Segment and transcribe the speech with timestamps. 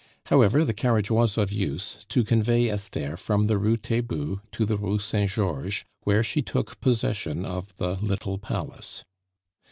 [0.25, 4.75] However, the carriage was of use to convey Esther from the Rue Taitbout to the
[4.75, 9.03] Rue Saint Georges, where she took possession of the "little palace."